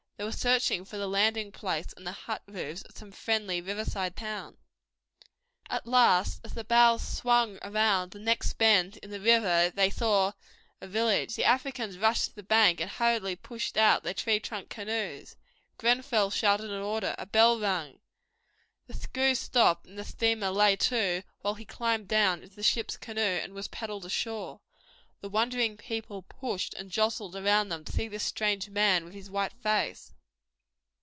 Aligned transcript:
They 0.17 0.25
were 0.25 0.31
searching 0.31 0.85
for 0.85 0.97
the 0.99 1.07
landing 1.07 1.51
place 1.51 1.93
and 1.97 2.05
the 2.05 2.11
hut 2.11 2.43
roofs 2.47 2.83
of 2.83 2.95
some 2.95 3.11
friendly 3.11 3.59
river 3.59 3.83
side 3.83 4.15
town. 4.15 4.57
At 5.67 5.87
last 5.87 6.41
as 6.43 6.53
the 6.53 6.63
bows 6.63 7.01
swung 7.01 7.57
round 7.65 8.11
the 8.11 8.19
next 8.19 8.53
bend 8.59 8.97
in 8.97 9.09
the 9.09 9.19
river 9.19 9.71
they 9.73 9.89
saw 9.89 10.33
a 10.79 10.85
village. 10.87 11.33
The 11.33 11.43
Africans 11.45 11.97
rushed 11.97 12.25
to 12.25 12.35
the 12.35 12.43
bank 12.43 12.79
and 12.79 12.87
hurriedly 12.91 13.35
pushed 13.35 13.77
out 13.77 14.03
their 14.03 14.13
tree 14.13 14.39
trunk 14.39 14.69
canoes. 14.69 15.37
Grenfell 15.79 16.29
shouted 16.29 16.69
an 16.69 16.83
order. 16.83 17.15
A 17.17 17.25
bell 17.25 17.59
rang. 17.59 17.99
The 18.85 18.93
screw 18.93 19.33
stopped 19.33 19.87
and 19.87 19.97
the 19.97 20.03
steamer 20.05 20.51
lay 20.51 20.75
to 20.75 21.23
while 21.39 21.55
he 21.55 21.65
climbed 21.65 22.07
down 22.09 22.43
into 22.43 22.55
the 22.55 22.61
ship's 22.61 22.95
canoe 22.95 23.19
and 23.41 23.55
was 23.55 23.69
paddled 23.69 24.05
ashore. 24.05 24.61
The 25.21 25.29
wondering 25.29 25.77
people 25.77 26.23
pushed 26.23 26.73
and 26.73 26.89
jostled 26.89 27.35
around 27.35 27.69
them 27.69 27.85
to 27.85 27.91
see 27.91 28.07
this 28.07 28.23
strange 28.23 28.71
man 28.71 29.05
with 29.05 29.13
his 29.13 29.29
white 29.29 29.53
face. 29.53 30.15